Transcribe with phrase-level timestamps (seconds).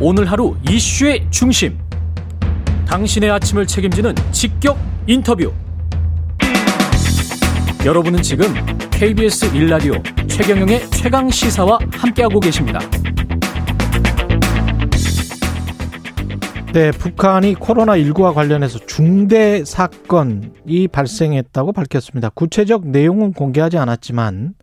[0.00, 1.78] 오늘 하루 이슈의 중심.
[2.86, 5.52] 당신의 아침을 책임지는 직격 인터뷰.
[7.84, 8.46] 여러분은 지금
[8.90, 9.94] KBS 일라디오
[10.26, 12.80] 최경영의 최강 시사와 함께하고 계십니다.
[16.72, 22.30] 네, 북한이 코로나19와 관련해서 중대 사건이 발생했다고 밝혔습니다.
[22.30, 24.54] 구체적 내용은 공개하지 않았지만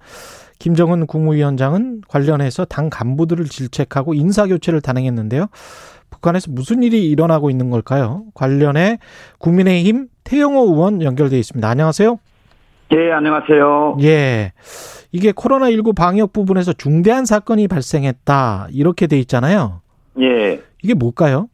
[0.61, 5.47] 김정은 국무위원장은 관련해서 당 간부들을 질책하고 인사교체를 단행했는데요.
[6.11, 8.25] 북한에서 무슨 일이 일어나고 있는 걸까요?
[8.35, 8.99] 관련해
[9.39, 11.67] 국민의힘 태영호 의원 연결돼 있습니다.
[11.67, 12.19] 안녕하세요.
[12.93, 13.97] 예, 안녕하세요.
[14.03, 14.53] 예.
[15.11, 18.67] 이게 코로나19 방역 부분에서 중대한 사건이 발생했다.
[18.69, 19.81] 이렇게 돼 있잖아요.
[20.19, 20.61] 예.
[20.83, 21.47] 이게 뭘까요?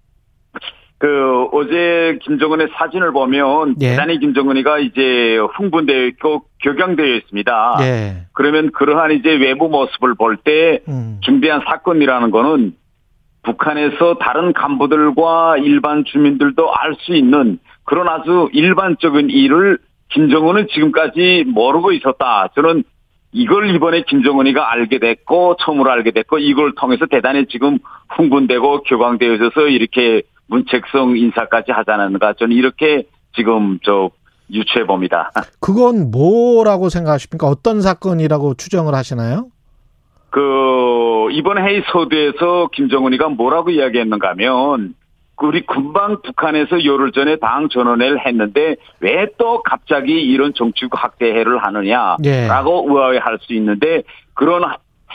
[0.99, 3.89] 그 어제 김정은의 사진을 보면 예.
[3.89, 7.77] 대단히 김정은이가 이제 흥분되어 있고 격양되어 있습니다.
[7.81, 8.25] 예.
[8.33, 11.19] 그러면 그러한 이제 외부 모습을 볼때 음.
[11.21, 12.73] 중대한 사건이라는 거는
[13.43, 19.77] 북한에서 다른 간부들과 일반 주민들도 알 수 있는 그런 아주 일반적인 일을
[20.09, 22.49] 김정은은 지금까지 모르고 있었다.
[22.55, 22.83] 저는
[23.31, 27.77] 이걸 이번에 김정은이가 알게 됐고 처음으로 알게 됐고 이걸 통해서 대단히 지금
[28.09, 28.83] 흥분되고
[29.35, 33.03] 있어서 이렇게 문책성 인사까지 하지 않았는가 저는 이렇게
[33.35, 34.09] 지금 저
[34.51, 35.31] 유추해 봅니다.
[35.59, 37.47] 그건 뭐라고 생각하십니까?
[37.47, 39.47] 어떤 사건이라고 추정을 하시나요?
[40.29, 44.93] 그 이번 회의 서두에서 김정은이가 뭐라고 이야기했는가 하면
[45.41, 52.17] 우리 금방 북한에서 열흘 전에 당 전원회를 했는데 왜 또 갑자기 이런 정치국 학대회를 하느냐라고
[52.25, 52.47] 예.
[52.49, 54.01] 의아해할 수 있는데
[54.33, 54.63] 그런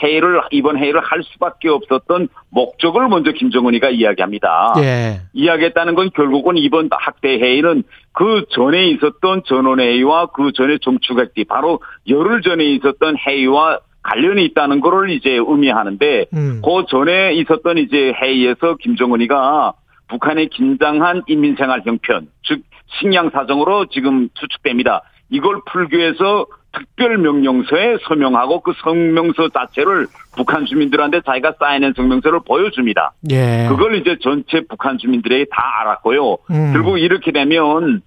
[0.03, 4.73] 회의를 이번 회의를 할 수밖에 없었던 목적을 먼저 김정은이가 이야기합니다.
[4.77, 5.21] 예.
[5.33, 12.41] 이야기했다는 건 결국은 이번 학대 회의는 그 전에 있었던 전원회의와 그 전에 정축학대 바로 열흘
[12.41, 16.61] 전에 있었던 회의와 관련이 있다는 거를 이제 의미하는데 음.
[16.63, 19.73] 그 전에 있었던 이제 회의에서 김정은이가
[20.09, 22.61] 북한의 긴장한 인민생활 형편, 즉
[22.99, 25.01] 식량 사정으로 지금 추측됩니다.
[25.29, 33.13] 이걸 풀기 위해서 특별 명령서에 서명하고 그 성명서 자체를 북한 주민들한테 자기가 사인한 성명서를 보여줍니다.
[33.31, 33.67] 예.
[33.69, 36.37] 그걸 이제 전체 북한 주민들에게 다 알았고요.
[36.51, 36.73] 음.
[36.73, 38.01] 결국 이렇게 되면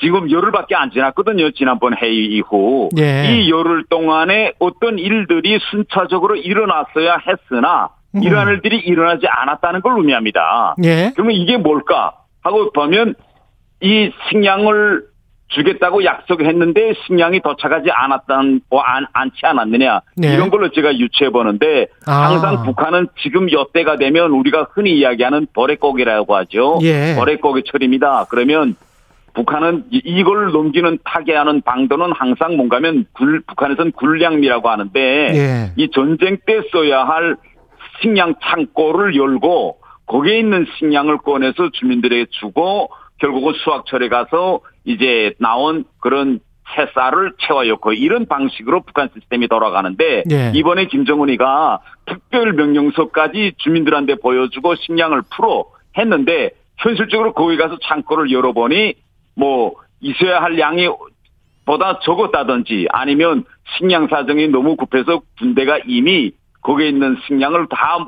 [0.00, 1.50] 지금 열흘밖에 안 지났거든요.
[1.52, 2.88] 지난번 회의 이후.
[2.98, 3.32] 예.
[3.32, 8.22] 이 열흘 동안에 어떤 일들이 순차적으로 일어났어야 했으나 음.
[8.22, 10.76] 이러한 일들이 일어나지 않았다는 걸 의미합니다.
[10.84, 11.12] 예.
[11.14, 13.14] 그러면 이게 뭘까 하고 보면
[13.80, 15.07] 이 식량을
[15.48, 20.34] 주겠다고 약속했는데 식량이 도착하지 않았던 뭐 안, 않지 않았느냐 네.
[20.34, 22.28] 이런 걸로 제가 유추해 보는데 아.
[22.30, 26.78] 항상 북한은 지금 이때가 되면 우리가 흔히 이야기하는 버레고기라고 하죠.
[26.82, 27.14] 예.
[27.16, 28.26] 버레고기 철입니다.
[28.28, 28.76] 그러면
[29.34, 35.00] 북한은 이- 이걸 넘기는 타개하는 방도는 항상 뭔가면 굴, 북한에서는 굴량미라고 하는데
[35.34, 35.72] 예.
[35.76, 37.36] 이 전쟁 때 써야 할
[38.02, 46.40] 식량 창고를 열고 거기에 있는 식량을 꺼내서 주민들에게 주고 결국은 수확철에 가서 이제 나온 그런
[46.74, 50.52] 새쌀을 채워였고 이런 방식으로 북한 시스템이 돌아가는데 예.
[50.54, 55.64] 이번에 김정은이가 특별 명령서까지 주민들한테 보여주고 식량을 풀어
[55.96, 58.94] 했는데 현실적으로 거기 가서 창고를 열어보니
[59.34, 60.88] 뭐 있어야 할 양이
[61.64, 63.44] 보다 적었다든지 아니면
[63.76, 68.06] 식량 사정이 너무 급해서 군대가 이미 거기에 있는 식량을 다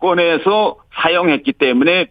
[0.00, 2.06] 꺼내서 사용했기 때문에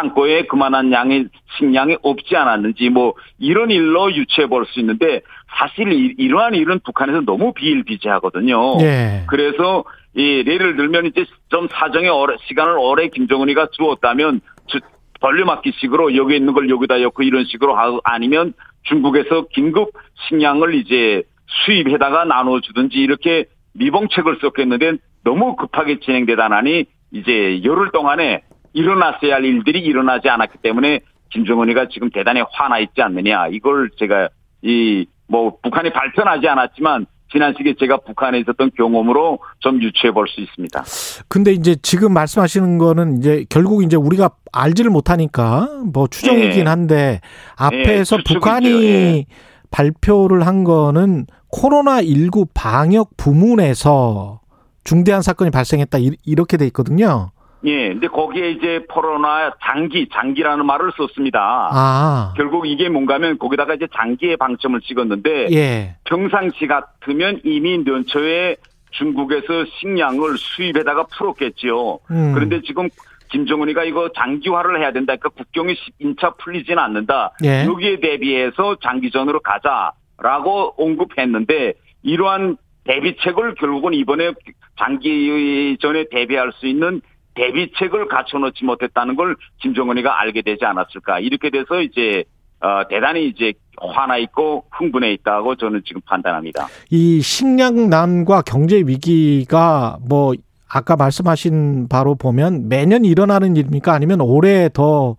[0.00, 5.22] 창고에 그만한 양의 식량이 없지 않았는지 뭐 이런 일로 유추해 볼 수 있는데
[5.58, 8.78] 사실 이- 이러한 일은 북한에서 너무 비일비재하거든요.
[8.82, 9.24] 예.
[9.26, 14.80] 그래서 이 예를 들면 이제 좀 사정에 오래, 시간을 오래 김정은이가 주었다면 주,
[15.20, 18.52] 벌려막기식으로 여기 있는 걸 여기다 엮고 이런 식으로 하고 아니면
[18.84, 19.90] 중국에서 긴급
[20.28, 21.22] 식량을 이제
[21.64, 28.42] 수입해다가 나눠주든지 이렇게 미봉책을 썼겠는데 너무 급하게 진행되다 나니 이제 열흘 동안에
[28.76, 31.00] 일어났어야 할 일들이 일어나지 않았기 때문에
[31.30, 34.28] 김정은이가 지금 대단히 화나 있지 않느냐 이걸 제가
[34.62, 40.40] 이 뭐 북한이 발표하지 않았지만 지난 시기에 제가 북한에 있었던 경험으로 좀 유추해 볼 수
[40.40, 40.84] 있습니다.
[41.26, 46.68] 근데 이제 지금 말씀하시는 거는 이제 결국 이제 우리가 알지를 못하니까 뭐 추정이긴 예.
[46.70, 47.20] 한데
[47.56, 48.22] 앞에서 예.
[48.22, 49.24] 북한이 예.
[49.72, 54.40] 발표를 한 거는 코로나 19 방역 부문에서
[54.84, 57.32] 중대한 사건이 발생했다 이- 이렇게 돼 있거든요.
[57.66, 61.68] 예, 근데 거기에 이제 코로나 장기, 장기라는 말을 썼습니다.
[61.72, 62.34] 아.
[62.36, 65.96] 결국 이게 뭔가면 거기다가 이제 장기의 방점을 찍었는데 예.
[66.04, 68.56] 평상시 같으면 이미 연초에
[68.92, 71.98] 중국에서 식량을 수입에다가 풀었겠지요.
[72.10, 72.32] 음.
[72.34, 72.88] 그런데 지금
[73.30, 75.16] 김정은이가 이거 장기화를 해야 된다.
[75.16, 77.32] 그러니까 국경이 1차 풀리지는 않는다.
[77.44, 77.64] 예.
[77.64, 81.74] 여기에 대비해서 장기전으로 가자라고 언급했는데
[82.04, 84.32] 이러한 대비책을 결국은 이번에
[84.78, 87.00] 장기전에 대비할 수 있는
[87.36, 91.20] 대비책을 갖춰놓지 못했다는 걸 김정은이가 알게 되지 않았을까.
[91.20, 92.24] 이렇게 돼서 이제
[92.60, 96.66] 어, 대단히 이제 화나 있고 흥분해 있다고 저는 지금 판단합니다.
[96.90, 100.34] 이 식량난과 경제 위기가 뭐
[100.68, 103.92] 아까 말씀하신 바로 보면 매년 일어나는 일입니까?
[103.92, 105.16] 아니면 올해 더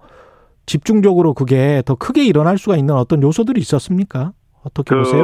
[0.66, 4.34] 집중적으로 그게 더 크게 일어날 수가 있는 어떤 요소들이 있었습니까?
[4.64, 5.24] 어떻게 그 보세요?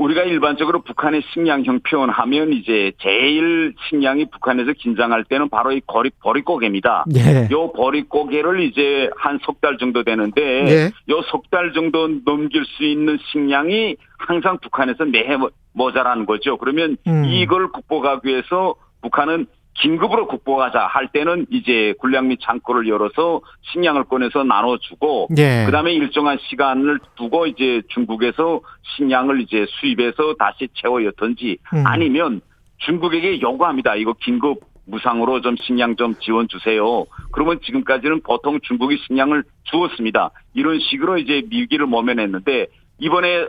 [0.00, 7.04] 우리가 일반적으로 북한의 식량형 표현하면 이제 제일 식량이 북한에서 긴장할 때는 바로 이 거리 버릿고개입니다.
[7.14, 7.48] 예.
[7.52, 10.90] 요 버릿고개를 이제 한 석 달 정도 되는데 예.
[11.10, 15.36] 요석 달 정도 넘길 수 있는 식량이 항상 북한에서 매해
[15.74, 16.56] 모자라는 거죠.
[16.56, 17.24] 그러면 음.
[17.26, 23.40] 이걸 극복하기 위해서 북한은 긴급으로 극복하자 할 때는 이제 군량 및 창고를 열어서
[23.72, 25.64] 식량을 꺼내서 나눠주고 예.
[25.66, 28.60] 그다음에 일정한 시간을 두고 이제 중국에서
[28.96, 31.86] 식량을 이제 수입해서 다시 채워였던지 음.
[31.86, 32.40] 아니면
[32.78, 33.94] 중국에게 요구합니다.
[33.94, 37.06] 이거 긴급 무상으로 좀 식량 좀 지원 주세요.
[37.32, 40.30] 그러면 지금까지는 보통 중국이 식량을 주었습니다.
[40.54, 42.66] 이런 식으로 이제 위기를 모면했는데
[42.98, 43.46] 이번에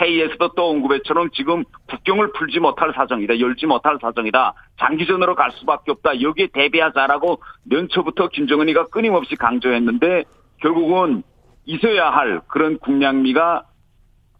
[0.00, 3.38] 회의에서도 또 언급했처럼 지금 국경을 풀지 못할 사정이다.
[3.38, 4.54] 열지 못할 사정이다.
[4.80, 6.20] 장기전으로 갈 수밖에 없다.
[6.20, 10.24] 여기에 대비하자라고 연초부터 김정은이가 끊임없이 강조했는데
[10.60, 11.22] 결국은
[11.64, 13.64] 있어야 할 그런 국량미가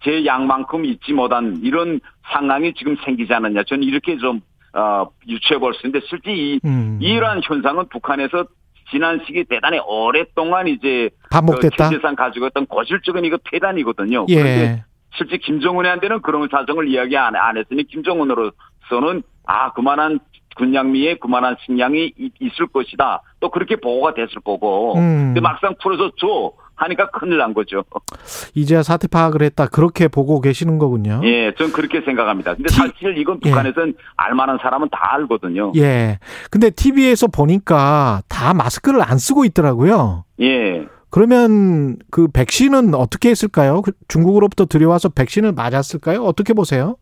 [0.03, 2.00] 제 양만큼 있지 못한 이런
[2.33, 3.62] 상황이 지금 생기지 않았냐.
[3.65, 4.41] 저는 이렇게 좀
[4.75, 6.99] 어, 유추해 볼 수 있는데 실제 이 음.
[7.00, 8.45] 이러한 현상은 북한에서
[8.91, 11.77] 지난 시기 대단히 오랫동안 이제 반복됐다.
[11.77, 14.27] 그 경제상 가지고 있던 고질적인 이거 폐단이거든요.
[14.27, 14.85] 그런데 예.
[15.16, 20.19] 실제 김정은한테는 그런 사정을 이야기 안, 안 했으니 김정은으로서는 아 그만한
[20.56, 23.22] 군량미에 그만한 식량이 이- 있을 것이다.
[23.40, 24.94] 또 그렇게 보고가 됐을 거고.
[24.96, 25.26] 음.
[25.34, 27.84] 근데 막상 풀어서 줘 하니까 큰일 난 거죠.
[28.55, 29.66] 이제야 사태 파악을 했다.
[29.66, 31.20] 그렇게 보고 계시는 거군요.
[31.25, 32.55] 예, 전 그렇게 생각합니다.
[32.55, 33.50] 근데 티- 사실 이건 예.
[33.50, 35.72] 북한에선 알만한 사람은 다 알거든요.
[35.76, 36.19] 예.
[36.50, 40.25] 근데 TV에서 보니까 다 마스크를 안 쓰고 있더라고요.
[40.40, 40.87] 예.
[41.14, 43.82] 그러면 그 백신은 어떻게 했을까요?
[43.82, 46.25] 그 중국으로부터 들여와서 백신을 맞았을까요?
[46.25, 46.96] 어떻게 보세요?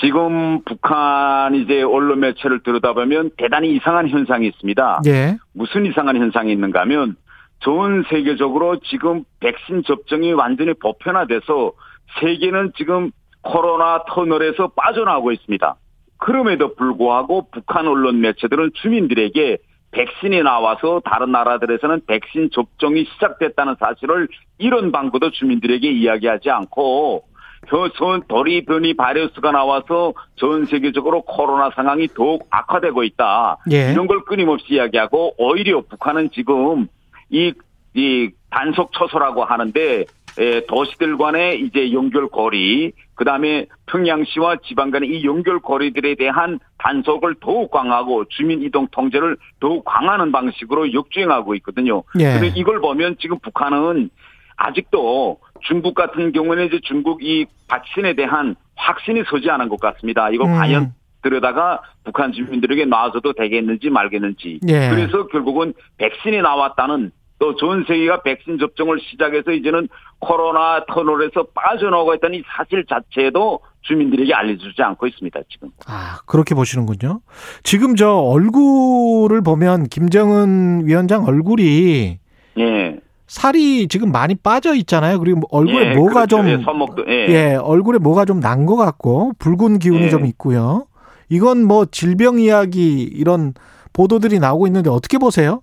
[0.00, 5.02] 지금 북한 이제 언론 매체를 들여다보면 대단히 이상한 현상이 있습니다.
[5.04, 5.36] 예.
[5.52, 7.14] 무슨 이상한 현상이 있는가 하면
[7.62, 11.72] 전 세계적으로 지금 백신 접종이 완전히 보편화돼서
[12.20, 13.10] 세계는 지금
[13.42, 15.76] 코로나 터널에서 빠져나오고 있습니다.
[16.16, 19.58] 그럼에도 불구하고 북한 언론 매체들은 주민들에게
[19.92, 24.28] 백신이 나와서 다른 나라들에서는 백신 접종이 시작됐다는 사실을
[24.58, 27.24] 이런 방구도 주민들에게 이야기하지 않고
[27.68, 33.58] 현 도리 변이 바이러스가 나와서 전 세계적으로 코로나 상황이 더욱 악화되고 있다.
[33.72, 33.92] 예.
[33.92, 36.86] 이런 걸 끊임없이 이야기하고 오히려 북한은 지금
[37.28, 37.52] 이,
[37.94, 40.04] 이 단속 처소라고 하는데
[40.38, 47.70] 에, 도시들 간의 이제 연결고리, 그 다음에 평양시와 지방 간의 이 연결고리들에 대한 단속을 더욱
[47.70, 52.02] 강화하고 주민 이동 통제를 더욱 강화하는 방식으로 역주행하고 있거든요.
[52.18, 52.32] 예.
[52.32, 54.10] 근데 이걸 보면 지금 북한은
[54.56, 60.30] 아직도 중국 같은 경우는 이제 중국 이 백신에 대한 확신이 서지 않은 것 같습니다.
[60.30, 60.54] 이거 음.
[60.54, 64.60] 과연 들여다가 북한 주민들에게 놔줘도 되겠는지 말겠는지.
[64.68, 64.88] 예.
[64.88, 69.88] 그래서 결국은 백신이 나왔다는 또 전 세계가 백신 접종을 시작해서 이제는
[70.20, 75.70] 코로나 터널에서 빠져나오고 있다는 이 사실 자체도 주민들에게 알려주지 않고 있습니다, 지금.
[75.88, 77.20] 아, 그렇게 보시는군요.
[77.62, 82.18] 지금 저 얼굴을 보면 김정은 위원장 얼굴이
[82.58, 83.00] 예.
[83.26, 85.18] 살이 지금 많이 빠져 있잖아요.
[85.18, 86.36] 그리고 얼굴에 예, 뭐가 그렇죠.
[86.36, 87.26] 좀 예, 손목도, 예.
[87.30, 90.08] 예, 얼굴에 뭐가 좀 난 것 같고 붉은 기운이 예.
[90.10, 90.86] 좀 있고요.
[91.30, 93.54] 이건 뭐 질병 이야기 이런
[93.94, 95.62] 보도들이 나오고 있는데 어떻게 보세요?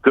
[0.00, 0.10] 그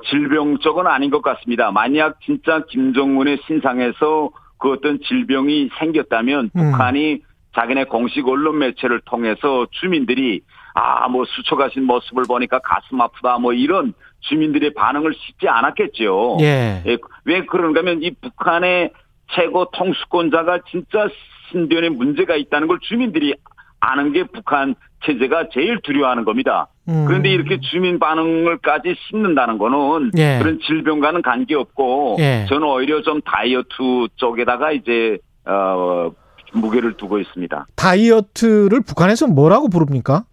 [0.00, 1.70] 질병 쪽은 아닌 것 같습니다.
[1.70, 6.70] 만약 진짜 김정은의 신상에서 그 어떤 질병이 생겼다면 음.
[6.72, 7.22] 북한이
[7.54, 10.40] 자기네 공식 언론 매체를 통해서 주민들이
[10.74, 16.38] 아 뭐 수척하신 모습을 보니까 가슴 아프다 뭐 이런 주민들의 반응을 싣지 않았겠죠.
[16.40, 16.82] 예.
[16.86, 18.92] 예, 왜 그런가 하면 이 북한의
[19.34, 21.08] 최고 통수권자가 진짜
[21.50, 23.34] 신변에 문제가 있다는 걸 주민들이
[23.80, 26.68] 아는 게 북한 체제가 제일 두려워하는 겁니다.
[26.88, 27.04] 음.
[27.06, 30.38] 그런데 이렇게 주민 반응을까지 씹는다는 거는 예.
[30.40, 32.46] 그런 질병과는 관계없고 예.
[32.48, 36.10] 저는 오히려 좀 다이어트 쪽에다가 이제 어
[36.52, 37.66] 무게를 두고 있습니다.
[37.76, 40.24] 다이어트를 북한에서 뭐라고 부릅니까?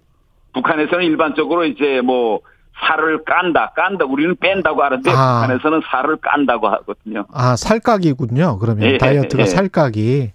[0.53, 2.41] 북한에서는 일반적으로 이제 뭐
[2.81, 4.05] 살을 깐다, 깐다.
[4.05, 5.41] 우리는 뺀다고 하는데 아.
[5.41, 7.25] 북한에서는 살을 깐다고 하거든요.
[7.31, 8.57] 아, 살각이군요.
[8.59, 9.47] 그러면 예, 다이어트가 예.
[9.47, 10.31] 살각이.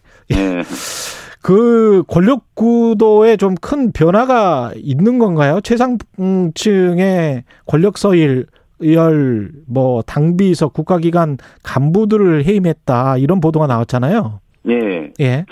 [1.45, 1.47] 예.
[1.47, 5.61] 그 권력 구도에 좀 큰 변화가 있는 건가요?
[5.63, 8.47] 최상층의 권력 서열
[8.83, 14.41] 열, 뭐 당비서 국가기관 간부들을 해임했다 이런 보도가 나왔잖아요.
[14.69, 15.13] 예.
[15.21, 15.45] 예,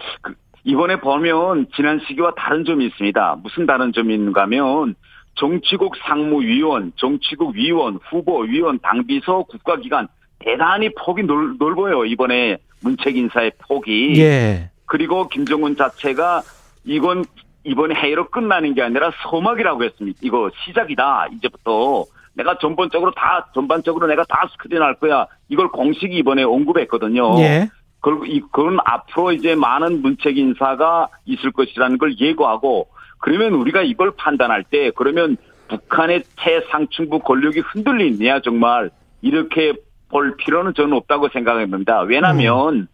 [0.64, 3.38] 이번에 보면 지난 시기와 다른 점이 있습니다.
[3.42, 4.94] 무슨 다른 있는가 하면
[5.34, 10.08] 정치국 상무위원, 정치국 위원, 후보위원, 당비서, 국가기관
[10.40, 12.04] 대단히 폭이 넓, 넓어요.
[12.04, 14.20] 이번에 문책 인사의 폭이.
[14.20, 14.71] 예.
[14.92, 16.42] 그리고 김정은 자체가
[16.84, 17.24] 이건
[17.64, 20.18] 이번에 회의로 끝나는 게 아니라 서막이라고 했습니다.
[20.20, 21.28] 이거 시작이다.
[21.32, 25.26] 이제부터 내가 전반적으로 다 전반적으로 내가 다 스크린 할 거야.
[25.48, 27.38] 이걸 공식이 이번에 언급했거든요.
[27.38, 27.70] 예.
[28.00, 34.10] 그리고 이 그건 앞으로 이제 많은 문책 인사가 있을 것이라는 걸 예고하고 그러면 우리가 이걸
[34.10, 38.90] 판단할 때 그러면 북한의 최상층부 권력이 흔들리느냐 정말
[39.22, 39.72] 이렇게
[40.10, 42.02] 볼 필요는 저는 없다고 생각합니다.
[42.02, 42.86] 왜냐하면 음.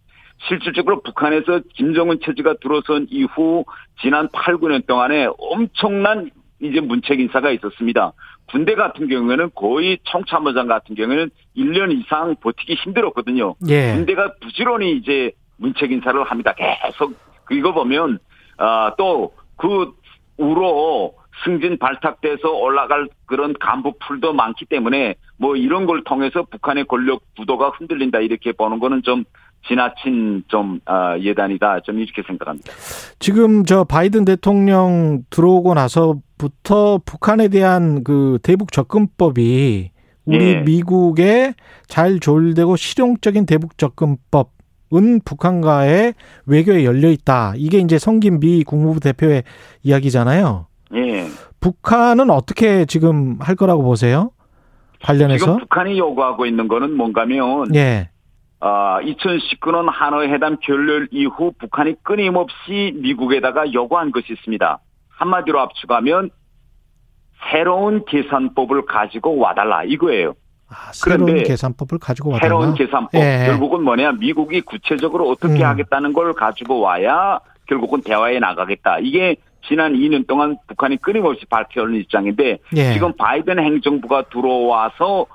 [0.47, 3.65] 실질적으로 북한에서 김정은 체제가 들어선 이후
[4.01, 6.29] 지난 8, 9년 동안에 엄청난
[6.61, 8.13] 이제 문책 인사가 있었습니다.
[8.49, 13.55] 군대 같은 경우에는 거의 청참모장 같은 경우에는 1년 이상 버티기 힘들었거든요.
[13.67, 13.93] 예.
[13.93, 16.53] 군대가 부지런히 이제 문책 인사를 합니다.
[16.53, 17.13] 계속
[17.51, 18.19] 이거 보면
[18.57, 19.93] 아, 또그
[20.37, 27.21] 우로 승진 발탁돼서 올라갈 그런 간부 풀도 많기 때문에 뭐 이런 걸 통해서 북한의 권력
[27.37, 29.23] 구도가 흔들린다 이렇게 보는 거는 좀
[29.67, 32.71] 지나친 좀 아, 예단이다 좀 이렇게 생각합니다.
[33.19, 39.91] 지금 저 바이든 대통령 들어오고 나서부터 북한에 대한 그 대북 접근법이
[40.25, 40.61] 우리 네.
[40.61, 41.53] 미국에
[41.87, 44.51] 잘 조율되고 실용적인 대북 접근법
[44.91, 46.15] 은 북한과의
[46.47, 47.53] 외교에 열려 있다.
[47.55, 49.43] 이게 이제 성김 미 국무부 대표의
[49.83, 50.65] 이야기잖아요.
[50.95, 51.27] 예.
[51.59, 54.31] 북한은 어떻게 지금 할 거라고 보세요?
[55.03, 58.09] 관련해서 지금 북한이 요구하고 있는 거는 뭔가면 예.
[58.61, 64.79] 어, 2019년 하노이 회담 결렬 이후 북한이 끊임없이 미국에다가 요구한 것이 있습니다.
[65.09, 66.29] 한마디로 압축하면
[67.51, 70.33] 새로운 계산법을 가지고 와달라 이거예요.
[70.69, 72.47] 아, 새로운 계산법을 가지고 와달라.
[72.47, 73.45] 새로운 계산법 예.
[73.45, 75.63] 결국은 뭐냐 미국이 구체적으로 어떻게 음.
[75.63, 78.99] 하겠다는 걸 가지고 와야 결국은 대화에 나가겠다.
[78.99, 79.37] 이게
[79.67, 82.93] 지난 2년 동안 북한이 끊임없이 발표하는 입장인데 예.
[82.93, 85.25] 지금 바이든 행정부가 들어와서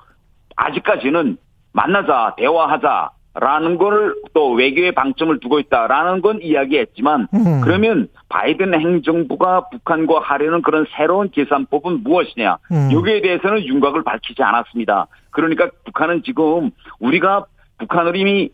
[0.55, 1.37] 아직까지는
[1.73, 7.61] 만나자 대화하자 라는 걸또 외교에 방점을 두고 있다라는 건 이야기했지만 음.
[7.61, 12.89] 그러면 바이든 행정부가 북한과 하려는 그런 새로운 계산법은 무엇이냐 음.
[12.93, 15.07] 여기에 대해서는 윤곽을 밝히지 않았습니다.
[15.31, 17.45] 그러니까 북한은 지금 우리가
[17.79, 18.49] 북한을 이미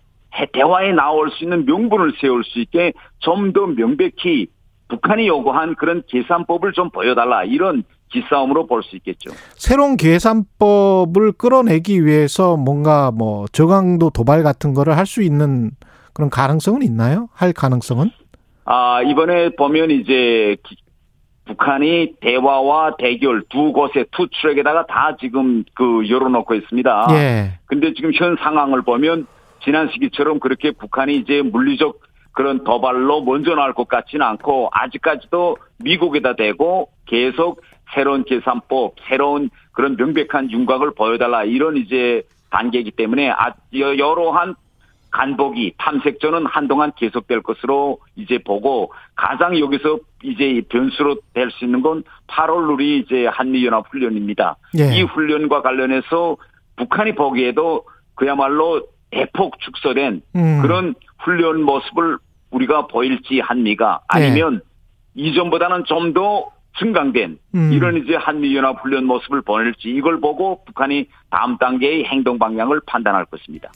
[0.52, 4.48] 대화에 나올 수 있는 명분을 세울 수 있게 좀 더 명백히
[4.88, 9.32] 북한이 요구한 그런 계산법을 좀 보여달라 이런 기싸움으로 볼 수 있겠죠.
[9.56, 15.72] 새로운 계산법을 끌어내기 위해서 뭔가 뭐 저강도 도발 같은 거를 할 수 있는
[16.14, 17.30] 그런 가능성은 있나요?
[17.34, 18.12] 할 가능성은?
[18.66, 20.56] 아 이번에 보면 이제
[21.46, 27.08] 북한이 대화와 대결 두 곳에 two track에다가 다 지금 그 열어놓고 있습니다.
[27.12, 27.60] 예.
[27.66, 29.26] 근데 지금 현 상황을 보면
[29.64, 32.00] 지난 시기처럼 그렇게 북한이 이제 물리적
[32.34, 37.62] 그런 도발로 먼저 나올 것 같지는 않고 아직까지도 미국에다 대고 계속
[37.94, 44.56] 새로운 계산법, 새로운 그런 명백한 윤곽을 보여달라 이런 이제 단계이기 때문에 아, 여러한
[45.12, 52.04] 간보기 탐색전은 한동안 계속될 것으로 이제 보고 가장 여기서 이제 변수로 될 수 있는 건
[52.28, 54.56] 8월 우리 이제 한미연합 훈련입니다.
[54.80, 54.96] 예.
[54.96, 56.38] 이 훈련과 관련해서
[56.78, 57.84] 북한이 보기에도
[58.16, 60.62] 그야말로 대폭 축소된 음.
[60.62, 62.18] 그런 훈련 모습을
[62.52, 64.62] 우리가 보일지 한미가 아니면
[65.14, 65.30] 네.
[65.30, 67.74] 이전보다는 좀 더 증강된 음.
[67.74, 73.72] 이런 이제 한미연합 훈련 모습을 보낼지 이걸 보고 북한이 다음 단계의 행동 방향을 판단할 것입니다.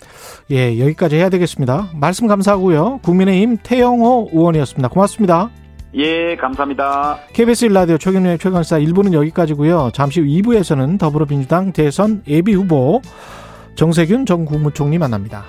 [0.52, 1.90] 예, 여기까지 해야 되겠습니다.
[2.00, 3.00] 말씀 감사하고요.
[3.04, 4.90] 국민의힘 태영호 의원이었습니다.
[4.90, 5.50] 고맙습니다.
[5.96, 7.20] 예, 감사합니다.
[7.34, 9.92] KBS 일라디오 최경련의 최강사 1부는 여기까지고요.
[9.94, 13.02] 잠시 후 2부에서는 더불어민주당 대선 예비 후보
[13.76, 15.46] 정세균 전 국무총리 만납니다.